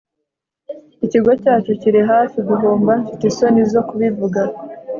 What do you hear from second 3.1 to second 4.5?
isoni zo kubivuga